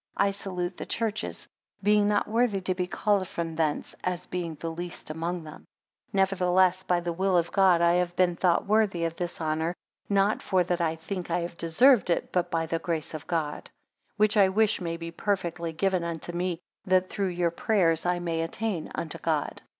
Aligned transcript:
I 0.17 0.31
salute 0.31 0.77
the 0.77 0.85
churches; 0.87 1.47
being 1.83 2.07
not 2.07 2.27
worthy 2.27 2.59
to 2.61 2.73
be 2.73 2.87
called 2.87 3.27
from 3.27 3.55
thence, 3.55 3.93
as 4.03 4.25
being 4.25 4.55
the 4.55 4.71
least 4.71 5.11
among 5.11 5.43
them. 5.43 5.67
15 6.05 6.11
Nevertheless 6.13 6.81
by 6.81 7.01
the 7.01 7.13
will 7.13 7.37
of 7.37 7.51
God 7.51 7.83
I 7.83 7.93
have 7.93 8.15
been 8.15 8.35
thought 8.35 8.65
worthy 8.65 9.03
of 9.05 9.15
this 9.15 9.39
honour; 9.39 9.75
not 10.09 10.41
for 10.41 10.63
that 10.63 10.81
I 10.81 10.95
think 10.95 11.29
I 11.29 11.41
have 11.41 11.55
deserved 11.55 12.09
it, 12.09 12.31
but 12.31 12.49
by 12.49 12.65
the 12.65 12.79
grace 12.79 13.13
of 13.13 13.27
God; 13.27 13.67
16 14.13 14.15
Which 14.17 14.37
I 14.37 14.49
wish 14.49 14.81
may 14.81 14.97
be 14.97 15.11
perfectly 15.11 15.71
given 15.71 16.03
unto 16.03 16.31
me, 16.31 16.57
that 16.85 17.11
through 17.11 17.27
your 17.29 17.51
prayers 17.51 18.03
I 18.03 18.17
may 18.17 18.41
attain 18.41 18.91
unto 18.95 19.19
God. 19.19 19.61